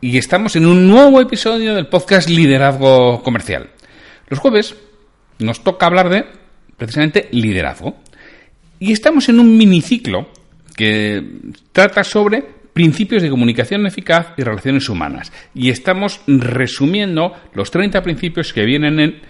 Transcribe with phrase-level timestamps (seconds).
[0.00, 3.70] y estamos en un nuevo episodio del podcast Liderazgo Comercial.
[4.28, 4.74] Los jueves
[5.38, 6.24] nos toca hablar de
[6.76, 7.96] precisamente liderazgo
[8.78, 10.28] y estamos en un miniciclo
[10.74, 11.22] que
[11.72, 18.54] trata sobre principios de comunicación eficaz y relaciones humanas y estamos resumiendo los 30 principios
[18.54, 19.20] que vienen en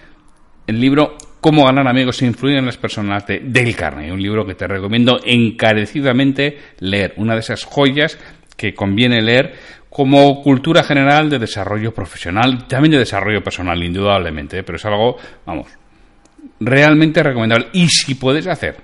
[0.68, 4.46] el libro Cómo ganar amigos e influir en las personas de Dale Carney, un libro
[4.46, 8.18] que te recomiendo encarecidamente leer, una de esas joyas
[8.58, 9.54] que conviene leer
[9.90, 15.66] como cultura general de desarrollo profesional, también de desarrollo personal, indudablemente, pero es algo, vamos,
[16.60, 17.68] realmente recomendable.
[17.72, 18.76] Y si puedes hacer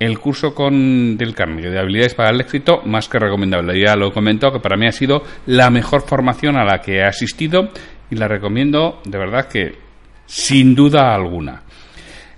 [0.00, 3.78] el curso con Del Carnegie de habilidades para el éxito, más que recomendable.
[3.80, 6.96] Ya lo he comentado que para mí ha sido la mejor formación a la que
[6.96, 7.70] he asistido
[8.10, 9.78] y la recomiendo de verdad que
[10.26, 11.62] sin duda alguna.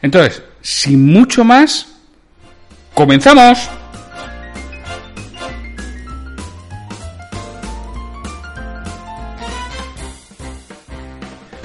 [0.03, 2.01] Entonces, sin mucho más,
[2.93, 3.71] comenzamos.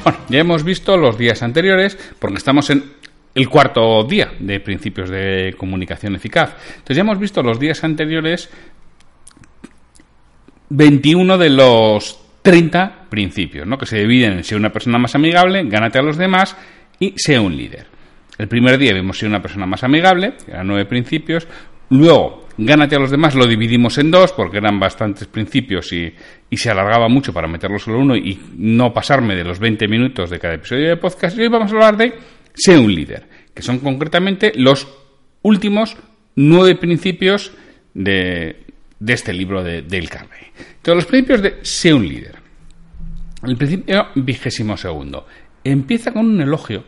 [0.03, 2.83] Bueno, ya hemos visto los días anteriores, porque estamos en
[3.35, 6.55] el cuarto día de principios de comunicación eficaz.
[6.69, 8.49] Entonces ya hemos visto los días anteriores
[10.69, 13.77] 21 de los 30 principios, ¿no?
[13.77, 16.55] que se dividen en ser una persona más amigable, gánate a los demás
[16.99, 17.85] y sea un líder.
[18.37, 21.47] El primer día vimos ser una persona más amigable, eran nueve principios.
[21.91, 26.13] Luego, gánate a los demás, lo dividimos en dos, porque eran bastantes principios y,
[26.55, 30.39] se alargaba mucho para meterlo solo uno y no pasarme de los 20 minutos de
[30.39, 31.37] cada episodio de podcast.
[31.37, 32.13] Y hoy vamos a hablar de
[32.53, 34.87] Sé un líder, que son concretamente los
[35.41, 35.97] últimos
[36.35, 37.51] nueve principios
[37.93, 38.67] de,
[39.05, 40.51] este libro de Dale Carnegie.
[40.77, 42.35] Entonces, los principios de Sé un líder.
[43.43, 45.27] El principio vigésimo segundo.
[45.61, 46.85] Empieza con un elogio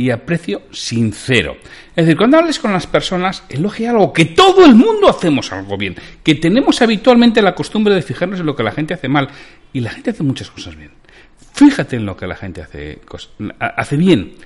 [0.00, 1.58] y aprecio sincero.
[1.94, 5.76] Es decir, cuando hables con las personas, elogia algo que todo el mundo hacemos algo
[5.76, 9.28] bien, que tenemos habitualmente la costumbre de fijarnos en lo que la gente hace mal
[9.74, 10.92] y la gente hace muchas cosas bien.
[11.52, 13.00] Fíjate en lo que la gente hace,
[13.58, 14.36] hace bien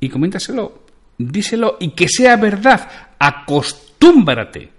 [0.00, 0.86] y coméntaselo,
[1.18, 2.88] díselo y que sea verdad.
[3.18, 4.70] Acostúmbrate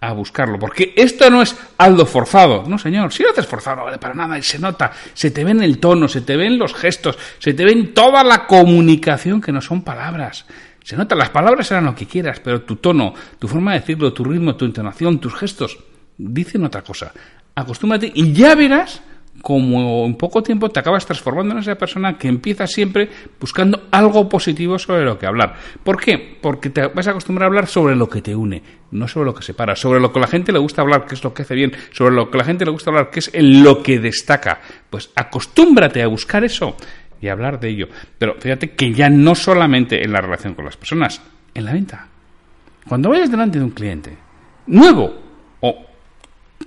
[0.00, 2.64] a buscarlo, porque esto no es algo forzado.
[2.68, 5.44] No, señor, si lo haces forzado no vale para nada y se nota, se te
[5.44, 8.46] ve en el tono, se te ven los gestos, se te ve en toda la
[8.46, 10.46] comunicación que no son palabras.
[10.84, 14.12] Se nota, las palabras serán lo que quieras, pero tu tono, tu forma de decirlo,
[14.12, 15.78] tu ritmo, tu entonación, tus gestos,
[16.16, 17.12] dicen otra cosa.
[17.54, 19.02] Acostúmbrate y ya verás
[19.42, 23.08] como en poco tiempo te acabas transformando en esa persona que empieza siempre
[23.40, 25.54] buscando algo positivo sobre lo que hablar.
[25.82, 26.38] ¿Por qué?
[26.40, 29.34] Porque te vas a acostumbrar a hablar sobre lo que te une, no sobre lo
[29.34, 31.42] que separa, sobre lo que a la gente le gusta hablar, que es lo que
[31.42, 33.82] hace bien, sobre lo que a la gente le gusta hablar, que es en lo
[33.82, 34.60] que destaca.
[34.90, 36.76] Pues acostúmbrate a buscar eso
[37.20, 37.88] y hablar de ello.
[38.18, 41.20] Pero fíjate que ya no solamente en la relación con las personas,
[41.54, 42.08] en la venta.
[42.88, 44.16] Cuando vayas delante de un cliente
[44.66, 45.14] nuevo
[45.60, 45.87] o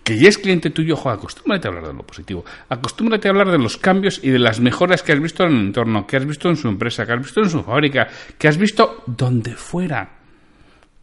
[0.04, 2.46] que ya es cliente tuyo, acostúmbrate a hablar de lo positivo.
[2.70, 5.66] Acostúmbrate a hablar de los cambios y de las mejoras que has visto en el
[5.68, 8.08] entorno, que has visto en su empresa, que has visto en su fábrica,
[8.38, 10.18] que has visto donde fuera.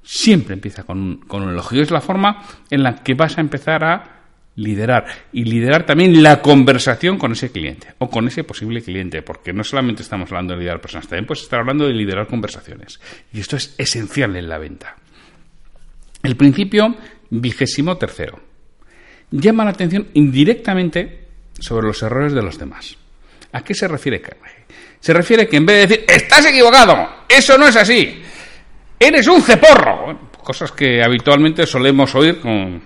[0.02, 1.82] Siempre empieza con un, con un elogio.
[1.82, 4.14] Es la forma en la que vas a empezar a
[4.56, 9.52] liderar y liderar también la conversación con ese cliente o con ese posible cliente, porque
[9.52, 13.00] no solamente estamos hablando de liderar personas, también puedes estar hablando de liderar conversaciones.
[13.32, 14.96] Y esto es esencial en la venta.
[16.22, 16.96] El principio
[17.30, 18.47] vigésimo tercero
[19.30, 21.26] llama la atención indirectamente
[21.58, 22.96] sobre los errores de los demás.
[23.52, 24.64] ¿A qué se refiere Carnegie?
[25.00, 28.20] Se refiere que en vez de decir, estás equivocado, eso no es así,
[28.98, 32.82] eres un ceporro, cosas que habitualmente solemos oír con,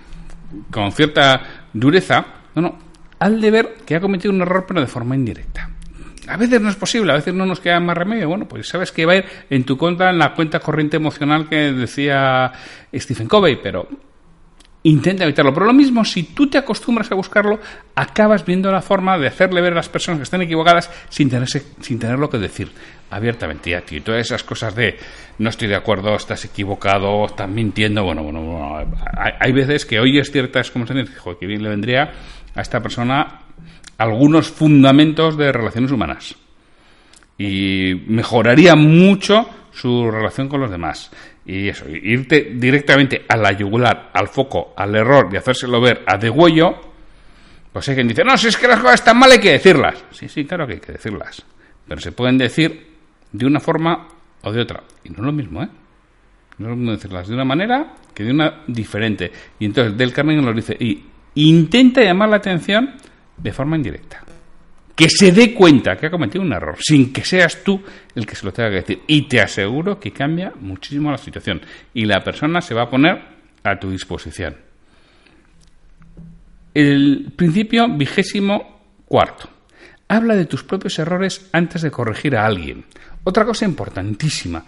[0.69, 2.25] con cierta dureza,
[2.55, 2.79] no, no,
[3.19, 5.69] al de ver que ha cometido un error pero de forma indirecta.
[6.27, 8.29] A veces no es posible, a veces no nos queda más remedio.
[8.29, 11.49] Bueno, pues sabes que va a ir en tu cuenta, en la cuenta corriente emocional
[11.49, 12.51] que decía
[12.93, 13.87] Stephen Covey, pero
[14.83, 15.53] intenta evitarlo.
[15.53, 17.59] Pero lo mismo, si tú te acostumbras a buscarlo,
[17.95, 21.63] acabas viendo la forma de hacerle ver a las personas que están equivocadas sin, tenerse,
[21.79, 22.69] sin tener lo que decir
[23.09, 23.71] abiertamente.
[23.71, 24.97] Y a ti, todas esas cosas de
[25.39, 28.03] no estoy de acuerdo, estás equivocado, estás mintiendo.
[28.03, 28.77] Bueno, bueno,
[29.39, 32.11] hay, veces que oyes ciertas conversaciones y que bien le vendría
[32.53, 33.39] a esta persona
[33.97, 36.35] algunos fundamentos de relaciones humanas.
[37.37, 41.09] Y mejoraría mucho su relación con los demás.
[41.45, 46.17] Y eso, irte directamente a la yugular, al foco, al error y hacérselo ver a
[46.17, 46.79] degüello,
[47.71, 50.05] pues hay quien dice, no, si es que las cosas están mal hay que decirlas.
[50.11, 51.43] Sí, sí, claro que hay que decirlas.
[51.87, 52.87] Pero se pueden decir
[53.31, 54.07] de una forma
[54.41, 54.83] o de otra.
[55.03, 55.69] Y no es lo mismo, ¿eh?
[56.59, 59.31] No es lo mismo decirlas de una manera que de una diferente.
[59.59, 61.03] Y entonces Del Carmen nos dice, y
[61.35, 62.93] intenta llamar la atención
[63.37, 64.23] de forma indirecta
[64.95, 67.81] que se dé cuenta que ha cometido un error, sin que seas tú
[68.15, 69.01] el que se lo tenga que decir.
[69.07, 71.61] Y te aseguro que cambia muchísimo la situación.
[71.93, 73.21] Y la persona se va a poner
[73.63, 74.55] a tu disposición.
[76.73, 79.49] El principio vigésimo cuarto.
[80.07, 82.85] Habla de tus propios errores antes de corregir a alguien.
[83.23, 84.63] Otra cosa importantísima.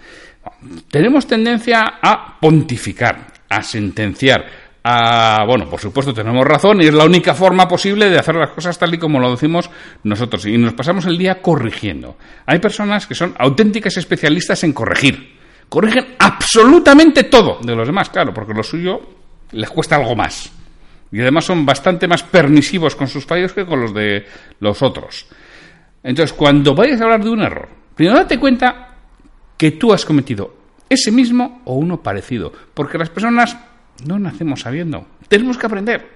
[0.89, 4.45] Tenemos tendencia a pontificar, a sentenciar,
[4.87, 8.51] Ah, bueno, por supuesto tenemos razón y es la única forma posible de hacer las
[8.51, 9.67] cosas tal y como lo decimos
[10.03, 12.17] nosotros y nos pasamos el día corrigiendo.
[12.45, 15.39] Hay personas que son auténticas especialistas en corregir.
[15.69, 18.99] Corrigen absolutamente todo de los demás, claro, porque lo suyo
[19.53, 20.51] les cuesta algo más.
[21.11, 24.27] Y además son bastante más permisivos con sus fallos que con los de
[24.59, 25.25] los otros.
[26.03, 28.97] Entonces, cuando vayas a hablar de un error, primero date cuenta
[29.57, 30.53] que tú has cometido
[30.87, 33.57] ese mismo o uno parecido, porque las personas
[34.05, 35.07] no nacemos sabiendo.
[35.27, 36.07] Tenemos que aprender.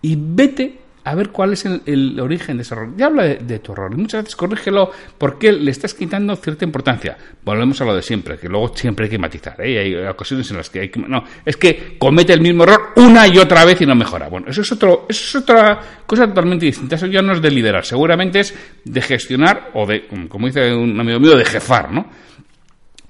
[0.00, 0.78] Y vete
[1.08, 2.92] a ver cuál es el, origen de ese error.
[2.96, 3.96] Ya habla de, tu error.
[3.96, 7.16] Muchas veces corrígelo porque le estás quitando cierta importancia.
[7.42, 9.58] Volvemos a lo de siempre, que luego siempre hay que matizar.
[9.60, 9.78] ¿eh?
[9.78, 11.00] Hay ocasiones en las que hay que...
[11.00, 14.28] No, es que comete el mismo error una y otra vez y no mejora.
[14.28, 16.96] Bueno, eso es, otro, eso es otra cosa totalmente distinta.
[16.96, 17.86] Eso ya no es de liderar.
[17.86, 18.54] Seguramente es
[18.84, 22.06] de gestionar o de, como dice un amigo mío, de jefar, ¿no?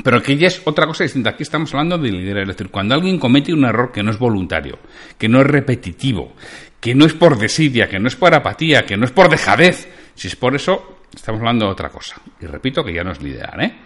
[0.03, 1.31] Pero aquí ya es otra cosa distinta.
[1.31, 2.43] Aquí estamos hablando de liderar.
[2.43, 4.79] Es decir, cuando alguien comete un error que no es voluntario,
[5.19, 6.35] que no es repetitivo,
[6.81, 9.89] que no es por desidia, que no es por apatía, que no es por dejadez,
[10.15, 12.21] si es por eso, estamos hablando de otra cosa.
[12.41, 13.77] Y repito que ya no es liderar, ¿eh?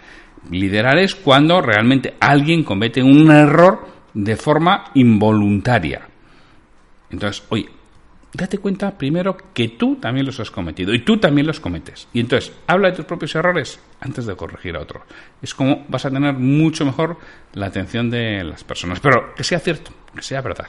[0.51, 6.03] Liderar es cuando realmente alguien comete un error de forma involuntaria.
[7.11, 7.69] Entonces, oye,
[8.35, 12.09] date cuenta primero que tú también los has cometido y tú también los cometes.
[12.13, 15.03] Y entonces, habla de tus propios errores antes de corregir a otro.
[15.41, 17.19] Es como vas a tener mucho mejor
[17.55, 19.01] la atención de las personas.
[19.01, 20.67] Pero que sea cierto, que sea verdad.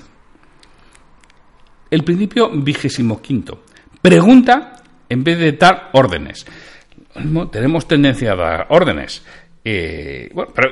[1.90, 3.64] El principio vigésimo quinto.
[4.02, 6.46] Pregunta en vez de dar órdenes.
[7.52, 9.24] Tenemos tendencia a dar órdenes.
[9.64, 10.72] Eh, bueno, pero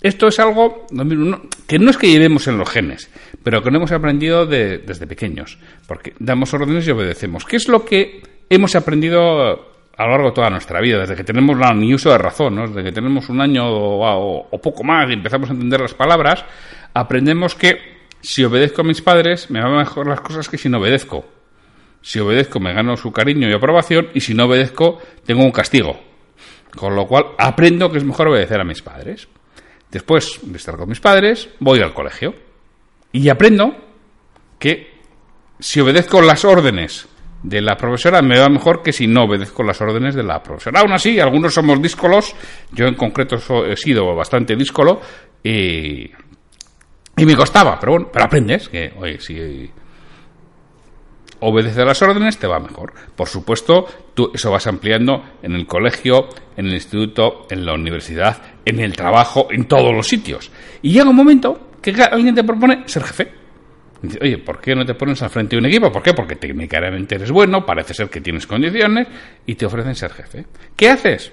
[0.00, 0.86] esto es algo
[1.68, 3.08] que no es que llevemos en los genes,
[3.42, 7.44] pero que no hemos aprendido desde pequeños, porque damos órdenes y obedecemos.
[7.44, 11.24] ¿Qué es lo que hemos aprendido a lo largo de toda nuestra vida, desde que
[11.24, 15.14] tenemos la ni uso de razón, desde que tenemos un año o, poco más y
[15.14, 16.44] empezamos a entender las palabras,
[16.94, 17.78] aprendemos que
[18.20, 21.24] si obedezco a mis padres me van mejor las cosas que si no obedezco.
[22.00, 26.00] Si obedezco me gano su cariño y aprobación y si no obedezco tengo un castigo.
[26.74, 29.28] Con lo cual aprendo que es mejor obedecer a mis padres.
[29.90, 32.34] Después de estar con mis padres, voy al colegio
[33.12, 33.76] y aprendo
[34.58, 34.90] que
[35.58, 37.08] si obedezco las órdenes
[37.42, 40.80] de la profesora me va mejor que si no obedezco las órdenes de la profesora.
[40.80, 42.34] Aún así, algunos somos díscolos,
[42.72, 45.00] yo en concreto he sido bastante díscolo
[45.42, 46.10] y,
[47.16, 49.70] y me costaba, pero bueno, pero aprendes que, oye, si
[51.42, 52.92] obedecer las órdenes te va mejor.
[53.16, 58.40] Por supuesto, tú eso vas ampliando en el colegio, en el instituto, en la universidad,
[58.64, 60.50] en el trabajo, en todos los sitios.
[60.82, 63.32] Y llega un momento que alguien te propone ser jefe.
[64.02, 65.90] dice, oye, ¿por qué no te pones al frente de un equipo?
[65.90, 66.14] ¿Por qué?
[66.14, 69.08] Porque técnicamente eres bueno, parece ser que tienes condiciones
[69.44, 70.46] y te ofrecen ser jefe.
[70.76, 71.32] ¿Qué haces?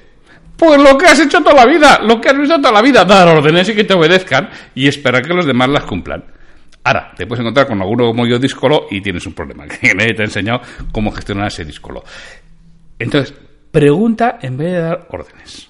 [0.58, 3.06] Pues lo que has hecho toda la vida, lo que has visto toda la vida,
[3.06, 6.39] dar órdenes y que te obedezcan y esperar que los demás las cumplan.
[6.90, 10.16] Ahora, te puedes encontrar con alguno como yo díscolo y tienes un problema, que nadie
[10.16, 12.04] te ha enseñado cómo gestionar ese díscolo.
[12.98, 13.32] Entonces,
[13.70, 15.70] pregunta en vez de dar órdenes.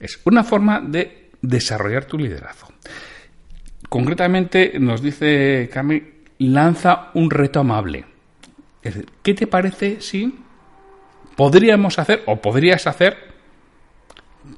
[0.00, 2.70] Es una forma de desarrollar tu liderazgo.
[3.88, 6.02] Concretamente, nos dice Cami,
[6.38, 8.04] lanza un reto amable.
[8.82, 10.40] Es decir, ¿qué te parece si
[11.36, 13.16] podríamos hacer o podrías hacer,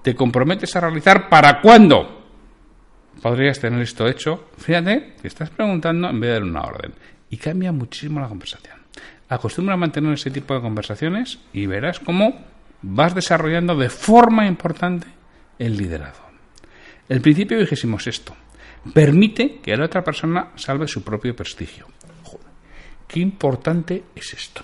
[0.01, 2.20] te comprometes a realizar para cuándo?
[3.23, 4.49] Podrías tener esto hecho?
[4.59, 6.93] Fíjate, te estás preguntando en vez de dar una orden.
[7.31, 8.79] Y cambia muchísimo la conversación.
[9.29, 12.45] Acostumbra a mantener ese tipo de conversaciones y verás cómo
[12.83, 15.07] vas desarrollando de forma importante
[15.59, 16.25] el liderazgo.
[17.09, 18.35] El principio dijésemos esto.
[18.95, 21.87] Permite que la otra persona salve su propio prestigio.
[23.07, 24.63] qué importante es esto.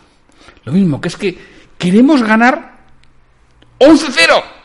[0.65, 1.37] Lo mismo, que es que
[1.77, 2.79] queremos ganar
[3.79, 4.56] 11-0.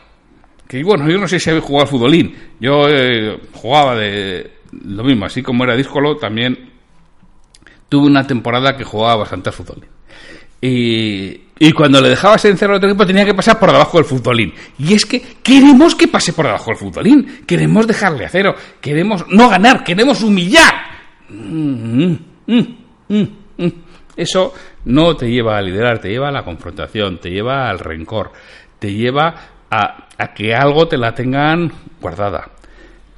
[0.68, 2.34] Que bueno, yo no sé si habéis jugado al futbolín.
[2.60, 4.50] Yo eh, jugaba de
[4.84, 6.70] lo mismo, así como era díscolo, también
[7.88, 9.90] tuve una temporada que jugaba bastante al futbolín.
[10.64, 14.54] Y, cuando le dejabas encerrado otro equipo tenía que pasar por debajo del futbolín.
[14.78, 17.44] Y es que queremos que pase por debajo del futbolín.
[17.46, 18.54] Queremos dejarle a cero.
[18.80, 20.72] Queremos no ganar, queremos humillar.
[21.28, 22.14] Mm,
[22.46, 22.76] mm,
[23.08, 23.68] mm,
[24.16, 24.54] Eso
[24.84, 28.32] no te lleva a liderar, te lleva a la confrontación, te lleva al rencor,
[28.78, 29.34] te lleva
[29.72, 32.50] a, que algo te la tengan guardada.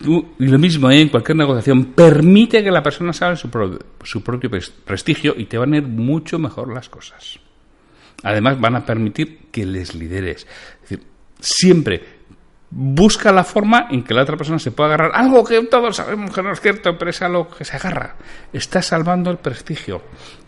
[0.00, 1.00] y lo mismo ¿eh?
[1.00, 3.48] en cualquier negociación, permite que la persona salga su,
[4.02, 4.50] su propio
[4.84, 7.40] prestigio y te van a ir mucho mejor las cosas.
[8.22, 10.46] Además, van a permitir que les lideres.
[10.82, 11.06] Es decir,
[11.40, 12.24] siempre
[12.70, 15.10] busca la forma en que la otra persona se pueda agarrar.
[15.14, 18.16] Algo que todos sabemos que no es cierto, pero es algo que se agarra.
[18.52, 20.02] Estás salvando el prestigio.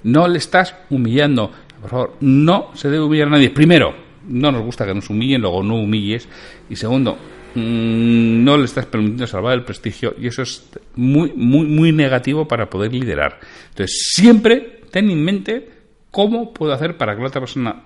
[0.04, 1.50] No le estás humillando.
[1.80, 3.50] Por favor, no se debe humillar a nadie.
[3.50, 6.28] Primero, no nos gusta que nos humillen, luego no humilles.
[6.68, 7.16] Y segundo,
[7.54, 12.46] mm, no le estás permitiendo salvar el prestigio y eso es muy, muy, muy negativo
[12.46, 13.40] para poder liderar.
[13.70, 15.70] Entonces, siempre ten en mente
[16.10, 17.82] cómo puedo hacer para que la otra persona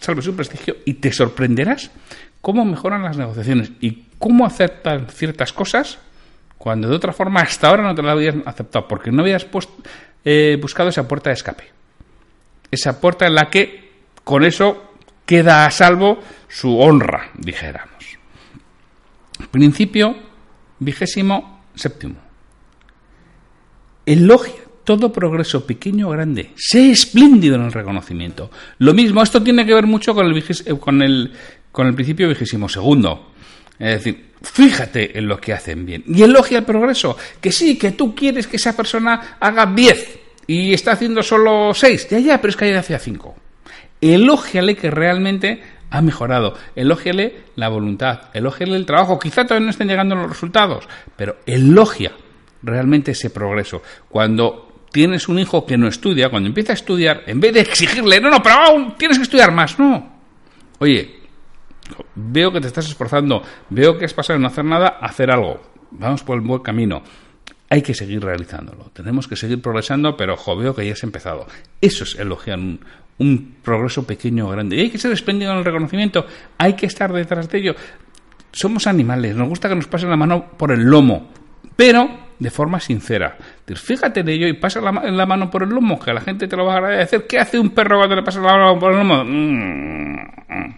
[0.00, 1.90] salve su prestigio y te sorprenderás
[2.40, 5.98] cómo mejoran las negociaciones y cómo aceptan ciertas cosas
[6.56, 9.46] cuando de otra forma hasta ahora no te la habían aceptado, porque no habías
[10.24, 11.64] eh, buscado esa puerta de escape.
[12.70, 13.92] Esa puerta en la que
[14.24, 14.87] con eso
[15.28, 18.18] queda a salvo su honra, dijéramos.
[19.50, 20.16] Principio
[20.78, 22.16] vigésimo séptimo.
[24.06, 24.54] Elogia
[24.84, 26.52] todo progreso, pequeño o grande.
[26.56, 28.50] Sé espléndido en el reconocimiento.
[28.78, 31.32] Lo mismo, esto tiene que ver mucho con el, eh, con el
[31.70, 33.32] con el principio vigésimo segundo.
[33.78, 37.18] Es decir, fíjate en lo que hacen bien y elogia el progreso.
[37.38, 42.08] Que sí, que tú quieres que esa persona haga 10 y está haciendo solo 6.
[42.08, 43.47] Ya, ya, pero es que hacía 5.
[44.00, 46.54] Elógiale que realmente ha mejorado.
[46.76, 49.18] Elógiale la voluntad, elógiale el trabajo.
[49.18, 52.12] Quizá todavía no estén llegando los resultados, pero elogia
[52.62, 53.82] realmente ese progreso.
[54.08, 58.20] Cuando tienes un hijo que no estudia, cuando empieza a estudiar, en vez de exigirle,
[58.20, 60.18] no, no, pero aún tienes que estudiar más, no.
[60.78, 61.18] Oye,
[62.14, 65.30] veo que te estás esforzando, veo que has pasado de no hacer nada a hacer
[65.30, 65.60] algo.
[65.90, 67.02] Vamos por el buen camino.
[67.70, 68.90] Hay que seguir realizándolo.
[68.94, 71.46] Tenemos que seguir progresando, pero ojo, veo que ya has empezado.
[71.80, 72.80] Eso es elogiar un,
[73.62, 74.76] progreso pequeño o grande.
[74.76, 76.26] Y hay que ser espléndido en el reconocimiento.
[76.56, 77.74] Hay que estar detrás de ello.
[78.52, 81.30] Somos animales, nos gusta que nos pasen la mano por el lomo,
[81.76, 83.36] pero de forma sincera.
[83.74, 86.64] Fíjate en ello y pasa la, mano por el lomo, que la gente te lo
[86.64, 87.26] va a agradecer.
[87.26, 89.24] ¿Qué hace un perro cuando le pasa la mano por el lomo?
[89.24, 90.74] Mm.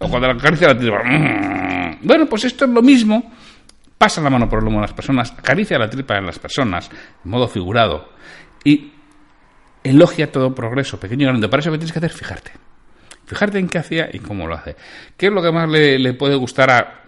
[0.00, 1.02] O cuando la acaricia la tripa.
[1.04, 1.98] Mm.
[2.02, 3.32] Bueno, pues esto es lo mismo.
[3.96, 6.90] Pasa la mano por el lomo de las personas, acaricia la tripa en las personas,
[7.24, 8.12] en modo figurado.
[8.64, 8.93] Y
[9.84, 11.48] elogia todo progreso, pequeño y grande.
[11.48, 12.52] Para eso que tienes que hacer, fijarte.
[13.26, 14.74] Fijarte en qué hacía y cómo lo hace.
[15.16, 17.04] ¿Qué es lo que más le, puede gustar a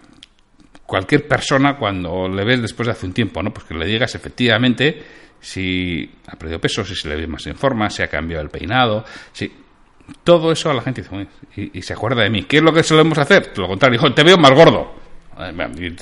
[0.85, 3.43] cualquier persona cuando le ves después de hace un tiempo?
[3.43, 3.51] ¿no?
[3.51, 5.03] Pues que le digas efectivamente
[5.39, 8.49] si ha perdido peso, si se le ve más en forma, si ha cambiado el
[8.49, 9.51] peinado, si
[10.23, 11.03] todo eso a la gente
[11.55, 12.43] y, se acuerda de mí.
[12.43, 13.51] ¿Qué es lo que solemos hacer?
[13.57, 15.06] Lo contrario, te veo más gordo.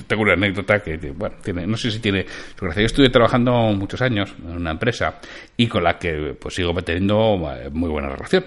[0.07, 2.25] Tengo una anécdota que, bueno, tiene, no sé si tiene
[2.57, 2.81] su gracia.
[2.81, 5.19] Yo estuve trabajando muchos años en una empresa
[5.57, 8.45] y con la que pues sigo teniendo eh, muy buena relación.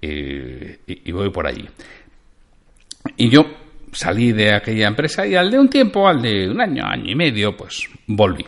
[0.00, 1.68] Y, voy por allí.
[3.16, 3.44] Y yo
[3.92, 7.14] salí de aquella empresa y al de un tiempo, al de un año, año y
[7.14, 8.46] medio, pues volví.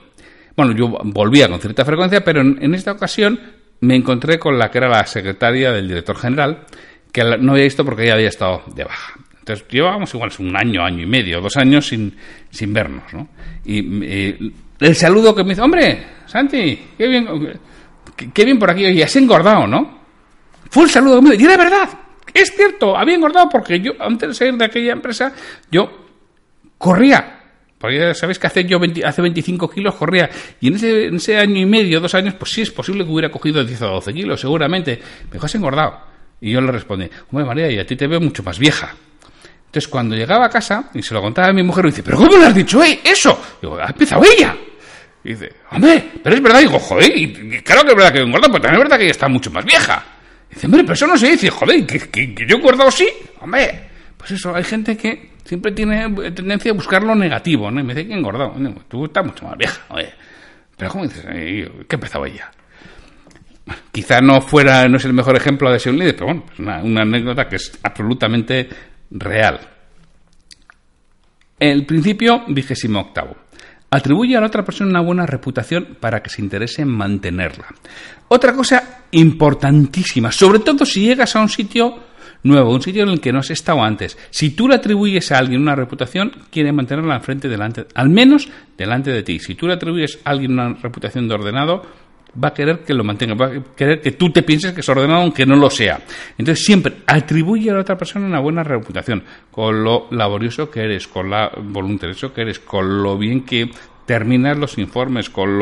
[0.56, 3.38] Bueno, yo volvía con cierta frecuencia, pero en esta ocasión
[3.82, 6.66] me encontré con la que era la secretaria del director general,
[7.12, 9.14] que no había visto porque ella había estado de baja.
[9.42, 12.14] Entonces llevábamos igual un año, año y medio, dos años sin,
[12.48, 13.26] sin vernos, ¿no?
[13.64, 17.26] Y el saludo que me hizo, hombre, Santi, qué bien,
[18.32, 20.00] qué, bien por aquí, y has engordado, ¿no?
[20.70, 21.88] Fue el saludo que me hizo, y era verdad,
[22.32, 25.32] es cierto, había engordado porque yo, antes de salir de aquella empresa,
[25.72, 25.90] yo
[26.78, 27.40] corría
[27.82, 30.30] porque ya sabéis que hace yo hace 25 kilos corría.
[30.60, 33.10] Y en ese, en ese, año y medio, dos años, pues sí es posible que
[33.10, 35.02] hubiera cogido 10 o 12 kilos, seguramente.
[35.32, 35.98] Me has engordado.
[36.40, 38.94] Y yo le respondí, hombre María, y a ti te veo mucho más vieja.
[39.72, 42.18] Entonces cuando llegaba a casa y se lo contaba a mi mujer, me dice, ¿pero
[42.18, 43.42] cómo le has dicho eh, eso?
[43.62, 44.54] Digo, ha empezado ella.
[45.24, 46.60] Y dice, hombre, pero es verdad.
[46.60, 48.98] Y digo, joder, y, claro que es verdad que he engordado, pero también es verdad
[48.98, 50.04] que ella está mucho más vieja.
[50.50, 51.48] Y dice, hombre, pero eso no se dice.
[51.48, 53.08] Joder, que, yo he engordado sí.
[53.40, 53.88] Hombre,
[54.18, 57.80] pues eso, hay gente que siempre tiene tendencia a buscar lo negativo, ¿no?
[57.80, 58.54] Y me dice que engordado.
[58.88, 60.12] Tú estás mucho más vieja, oye.
[60.76, 61.24] Pero ¿cómo dices?
[61.24, 62.50] ¿Qué empezaba ella?
[63.90, 66.58] Quizá no fuera, no es el mejor ejemplo de ser un líder, pero bueno, es
[66.58, 68.68] una anécdota que es absolutamente
[69.12, 69.60] real.
[71.58, 73.36] El principio vigésimo octavo.
[73.90, 77.66] atribuye a la otra persona una buena reputación para que se interese en mantenerla.
[78.28, 81.98] Otra cosa importantísima, sobre todo si llegas a un sitio
[82.42, 84.16] nuevo, un sitio en el que no has estado antes.
[84.30, 88.48] Si tú le atribuyes a alguien una reputación, quiere mantenerla al frente delante, al menos
[88.76, 89.38] delante de ti.
[89.38, 91.82] Si tú le atribuyes a alguien una reputación de ordenado,
[92.42, 94.88] va a querer que lo mantenga, va a querer que tú te pienses que es
[94.88, 96.00] ordenado aunque no lo sea.
[96.38, 101.08] Entonces siempre atribuye a la otra persona una buena reputación, con lo laborioso que eres,
[101.08, 103.70] con la voluntarioso que eres, con lo bien que
[104.06, 105.58] terminas los informes, con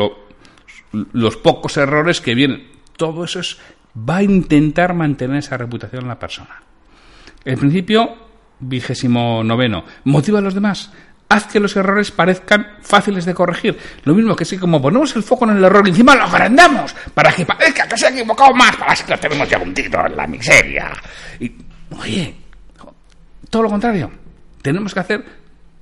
[1.13, 2.67] los pocos errores que vienen.
[2.95, 3.57] Todo eso es,
[3.97, 6.61] va a intentar mantener esa reputación en la persona.
[7.43, 10.91] El principio vigésimo noveno, motiva a los demás
[11.31, 13.77] haz que los errores parezcan fáciles de corregir.
[14.03, 17.31] Lo mismo que si como ponemos el foco en el error encima lo agrandamos para
[17.31, 20.27] que parezca que se ha equivocado más, para que lo tenemos ya hundido en la
[20.27, 20.91] miseria.
[21.39, 21.51] Y,
[21.97, 22.35] oye,
[23.49, 24.11] todo lo contrario.
[24.61, 25.25] Tenemos que hacer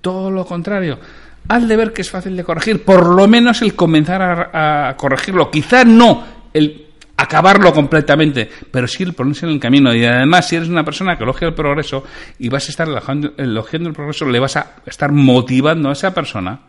[0.02, 1.00] todo lo contrario.
[1.48, 4.96] Haz de ver que es fácil de corregir, por lo menos el comenzar a, a
[4.96, 5.50] corregirlo.
[5.50, 6.89] Quizá no el
[7.22, 9.94] acabarlo completamente, pero sí el ponerse en el camino.
[9.94, 12.04] Y además, si eres una persona que elogia el progreso
[12.40, 16.62] y vas a estar elogiando, el progreso, le vas a estar motivando a esa persona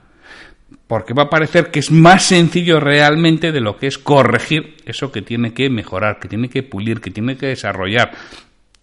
[0.87, 5.13] porque va a parecer que es más sencillo realmente de lo que es corregir eso
[5.13, 8.11] que tiene que mejorar, que tiene que pulir, que tiene que desarrollar,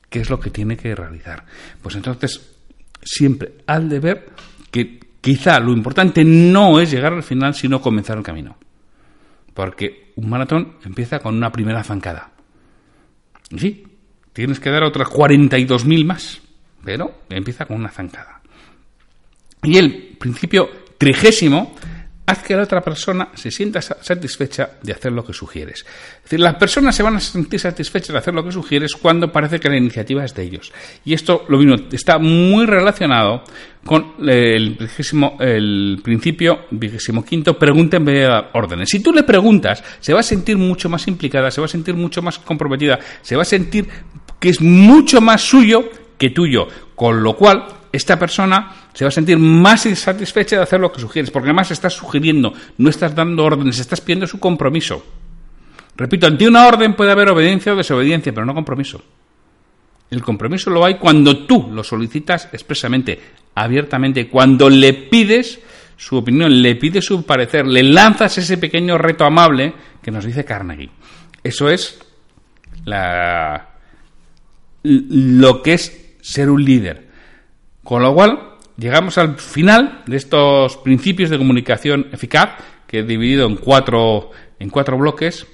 [0.10, 1.44] que es lo que tiene que realizar.
[1.82, 2.56] Pues entonces,
[3.04, 4.30] siempre al de ver
[4.72, 8.58] que quizá lo importante no es llegar al final, sino comenzar el camino.
[9.54, 12.32] Porque un maratón empieza con una primera zancada.
[13.52, 13.88] Y sí,
[14.34, 16.42] tienes que dar otras 42.000 más,
[16.84, 18.42] pero empieza con una zancada.
[19.64, 21.76] Y el principio trigésimo
[22.28, 25.86] haz que la otra persona se sienta satisfecha de hacer lo que sugieres.
[26.18, 29.32] Es decir, las personas se van a sentir satisfechas de hacer lo que sugieres cuando
[29.32, 30.74] parece que la iniciativa es de ellos.
[31.06, 33.44] Y esto lo mismo está muy relacionado
[33.86, 34.78] con el,
[35.40, 38.90] el principio vigésimo quinto, pregunta en vez de dar órdenes.
[38.90, 41.96] Si tú le preguntas, se va a sentir mucho más implicada, se va a sentir
[41.96, 43.88] mucho más comprometida, se va a sentir
[44.38, 46.68] que es mucho más suyo que tuyo.
[46.94, 51.02] Con lo cual, esta persona se va a sentir más insatisfecha de hacer lo que
[51.02, 55.06] sugieres, porque además estás sugiriendo, no estás dando órdenes, estás pidiendo su compromiso.
[55.96, 59.02] Repito, ante una orden puede haber obediencia o desobediencia, pero no compromiso.
[60.10, 63.20] El compromiso lo hay cuando tú lo solicitas expresamente,
[63.56, 65.60] abiertamente, cuando le pides
[65.98, 70.46] su opinión, le pides su parecer, le lanzas ese pequeño reto amable que nos dice
[70.46, 70.92] Carnegie.
[71.44, 72.00] Eso es
[74.84, 77.07] lo que es ser un líder.
[77.88, 83.48] Con lo cual, llegamos al final de estos principios de comunicación eficaz, que he dividido
[83.48, 85.48] en cuatro, en cuatro bloques.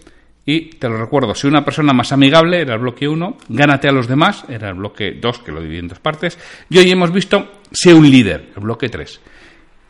[0.43, 3.91] Y te lo recuerdo, si una persona más amigable era el bloque 1, gánate a
[3.91, 6.39] los demás, era el bloque 2, que lo dividí en dos partes.
[6.71, 9.21] Y hoy hemos visto, sé un líder, el bloque 3,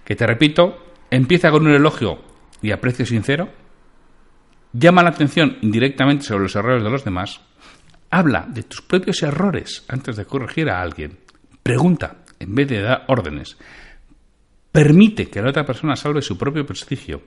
[0.03, 2.19] que te repito, empieza con un elogio
[2.61, 3.47] y aprecio sincero,
[4.73, 7.39] llama la atención indirectamente sobre los errores de los demás,
[8.09, 11.19] habla de tus propios errores antes de corregir a alguien,
[11.63, 13.57] pregunta en vez de dar órdenes.
[14.71, 17.21] Permite que la otra persona salve su propio prestigio.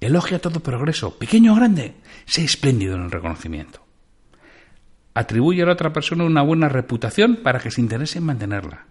[0.00, 1.94] Elogia todo progreso, pequeño o grande.
[2.24, 3.84] Sé espléndido en el reconocimiento.
[5.14, 8.86] Atribuye a la otra persona una buena reputación para que se interese en mantenerla.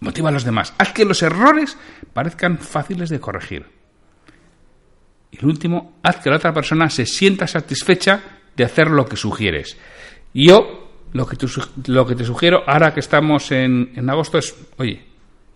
[0.00, 0.74] Motiva a los demás.
[0.76, 1.78] Haz que los errores
[2.12, 3.66] parezcan fáciles de corregir.
[5.30, 9.16] Y el último, haz que la otra persona se sienta satisfecha de hacer lo que
[9.16, 9.78] sugieres.
[10.34, 10.83] Yo
[11.14, 11.46] lo que, te,
[11.86, 15.04] lo que te sugiero ahora que estamos en, en, agosto es, oye,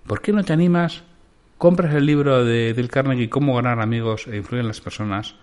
[0.07, 1.03] ¿por qué no te animas?
[1.59, 5.35] Compras el libro de Del Carnegie, Cómo ganar amigos e influir en las personas,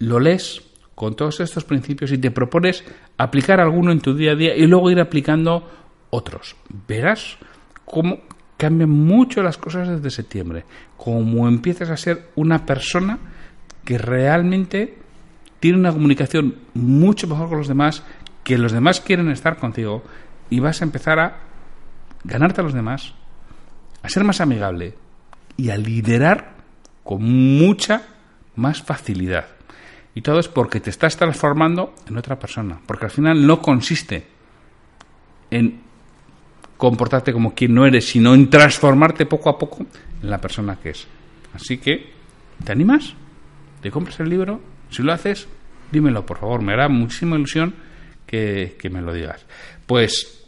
[0.00, 0.62] lo lees
[0.96, 2.84] con todos estos principios y te propones
[3.16, 5.70] aplicar alguno en tu día a día y luego ir aplicando
[6.10, 6.56] otros.
[6.88, 7.38] Verás
[7.84, 8.18] cómo
[8.56, 10.64] cambian mucho las cosas desde septiembre,
[10.96, 13.16] cómo empiezas a ser una persona
[13.84, 14.98] que realmente
[15.60, 18.02] tiene una comunicación mucho mejor con los demás,
[18.48, 20.02] que los demás quieren estar contigo
[20.48, 21.36] y vas a empezar a
[22.24, 23.12] ganarte a los demás,
[24.02, 24.94] a ser más amigable
[25.58, 26.54] y a liderar
[27.04, 28.04] con mucha
[28.56, 29.48] más facilidad.
[30.14, 32.80] Y todo es porque te estás transformando en otra persona.
[32.86, 34.26] Porque al final no consiste
[35.50, 35.82] en
[36.78, 39.84] comportarte como quien no eres, sino en transformarte poco a poco
[40.22, 41.06] en la persona que es.
[41.52, 42.14] Así que,
[42.64, 43.12] ¿te animas?
[43.82, 44.62] ¿Te compras el libro?
[44.88, 45.48] Si lo haces,
[45.92, 46.62] dímelo, por favor.
[46.62, 47.87] Me hará muchísima ilusión
[48.28, 49.44] que, me lo digas.
[49.86, 50.44] Pues,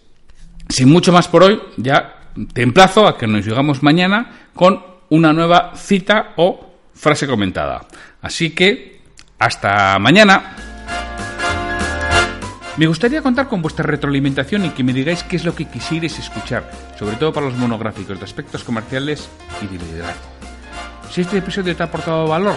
[0.69, 5.33] sin mucho más por hoy, ya te emplazo a que nos llegamos mañana con una
[5.33, 7.87] nueva cita o frase comentada.
[8.21, 9.01] Así que,
[9.38, 10.57] hasta mañana.
[12.77, 16.19] Me gustaría contar con vuestra retroalimentación y que me digáis qué es lo que quisierais
[16.19, 19.29] escuchar, sobre todo para los monográficos de aspectos comerciales
[19.61, 20.31] y de liderazgo.
[21.11, 22.57] Si este episodio te ha aportado valor,